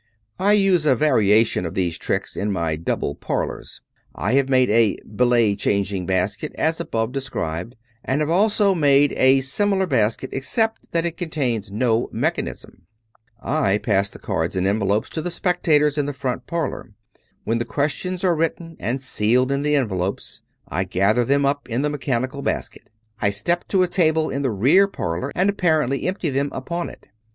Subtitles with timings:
[0.39, 3.81] I use a variation of these tricks in my double parlors.
[4.15, 9.13] I have made a ''billet changing basket" as above de* scribed, and have also made
[9.15, 12.87] a similar basket except that it contains no mechanism.
[13.43, 16.93] I pass cards and envelopes to the spectators in the front parlor.
[17.43, 21.83] When the questions are written and sealed in the envelopes, I gather them up in
[21.83, 22.89] the mechanical basket;
[23.19, 27.05] I step to a table in the rear parlor and apparently empty them upon it.